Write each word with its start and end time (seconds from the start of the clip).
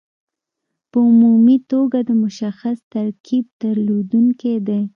په 0.91 0.97
عمومي 1.09 1.57
توګه 1.71 1.99
د 2.09 2.11
مشخص 2.23 2.77
ترکیب 2.93 3.45
درلودونکي 3.61 4.53
دي. 4.67 4.81